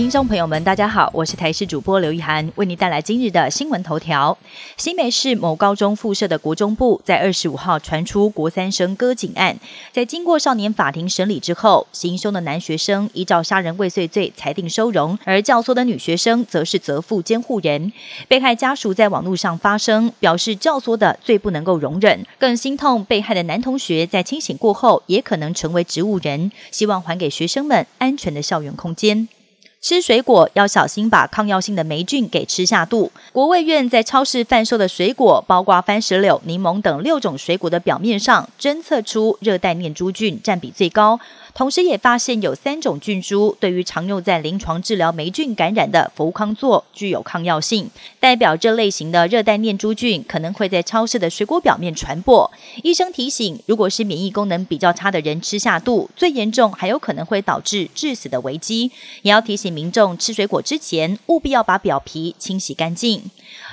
[0.00, 4.38] 听众朋友们，大家好，我是台视主播刘一涵，为您带来今日的新闻头条。
[4.78, 9.58] 新北市某高中附设的国中部在二十五号传出国三生割颈案，
[9.92, 17.92] 在经过少年法庭审理之后，行凶的男学生依照杀人未遂罪裁定收容，而教唆的女学生则是责负监护人。
[18.26, 29.28] 被害家属在网络上发声，表示教唆的最不能够容忍，更心痛被害的男同学在清醒过后也可能成为植物人，希望还给学生们安全的校园空间。
[29.82, 33.10] 吃水果要小心，把抗药性的霉菌给吃下肚。
[33.32, 41.18] 国卫院在超市贩售的水果，包括番石榴、柠檬等六种水果的表面上，侦测出热带念珠菌占比最高。
[41.54, 52.50] 同时，也发现有三种菌株对于常用在临床治疗霉菌感染的氟康唑具有抗药性，代表这类型的热带念珠菌可能会在超市的水果表面传播。
[52.82, 58.90] 医生提醒，如果是免疫功能比较差的人吃下肚，最严重还有可能会导致致死的危机。
[59.22, 63.22] 也要提醒民众吃水果之前，务必要把表皮清洗干净。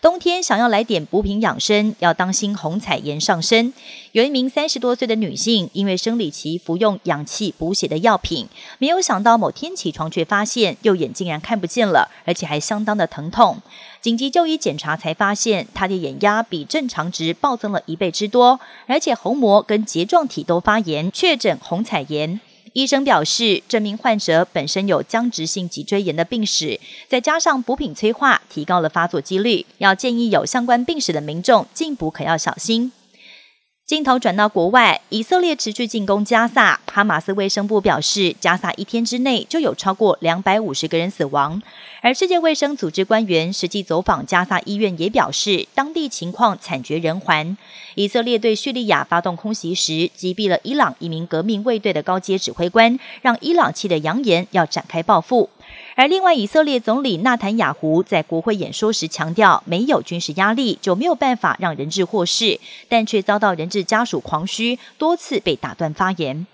[0.00, 3.72] 冬天想要来点补品养生，要当心红彩炎上身。
[4.12, 13.58] 有一名三十多岁的女性，因为生理期服用氧气补血的药品，没有想到某天起床却发现右眼竟然看不见了，而且还相当的疼痛。
[14.00, 22.40] 紧急就医检查才发现，他的眼压比正常值暴增了一倍之多，而且虹膜跟睫状体都发炎，确诊虹彩炎。
[22.72, 29.64] 医生表示，这名患者本身有僵直性脊椎炎的病史，再加上补品催化，提高了发作几率。
[29.78, 32.90] 要建议有相关病史的民众进补可要小心。
[33.92, 36.80] 镜头转到国外，以色列持续进攻加萨。
[36.90, 41.60] 哈马斯卫生部表示，加萨一天之内就有超过两百五十个人死亡。
[42.00, 47.54] 而世界卫生组织官员实际走访加萨医院，也表示当地情况惨绝人寰。
[47.94, 55.50] 以色列对叙利亚发动空袭时，击毙了伊朗一名革命卫队的高阶指挥官，让伊朗气得扬言要展开报复。
[55.94, 62.58] 而另外，以色列总理纳坦雅胡在国会演说时强调，没有军事压力就没有办法让人质获释，
[62.88, 66.46] 但却遭到人质家属狂嘘，多次被打断发言。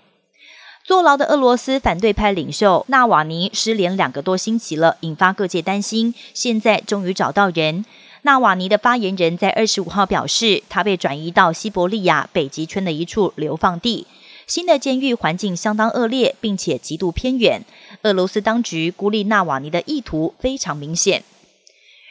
[0.83, 6.13] 坐牢的俄罗斯反对派领袖纳瓦尼失联两个多星期了，引发各界担心。
[6.33, 7.85] 现在终于找到人。
[8.23, 14.05] 纳瓦尼的发言人在二十五号表示，他被转移到西伯利亚北极圈的一处流放地。
[14.49, 17.61] 新的监狱环境相当恶劣，并且极度偏远。
[18.01, 21.23] 俄罗斯当局孤立纳瓦尼的意图非常明显。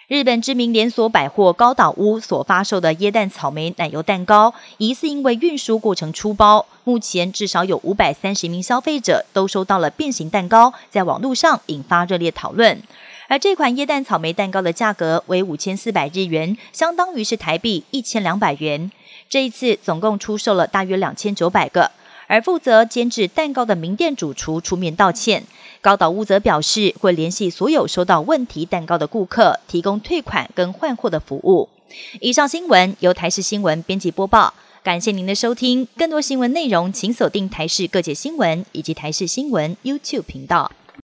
[0.06, 12.80] 日本知名连锁百货高岛屋所发售的椰蛋草莓奶油蛋糕，疑似因为运输过程出包，目前至少有五百三十名消费者都收到了变形蛋糕，在网络上引发热烈讨论。
[13.26, 18.92] 而这款椰蛋草莓蛋糕的价格为五千四百日元，相当于是台币一千两百元。
[19.28, 21.90] 这一次总共出售了大约两千九百个。
[22.28, 25.42] 而负责监制蛋糕的名店主厨出面道歉，
[25.80, 31.68] 高岛屋则表示会联系所有收到问题蛋糕的顾客，提供退款跟换货的服务。
[32.20, 34.52] 以上新闻由台视新闻编辑播报，
[34.84, 35.88] 感谢您的收听。
[35.96, 40.70] 更多新闻内容，请锁定台视各界新闻以及台视新闻 YouTube 频道。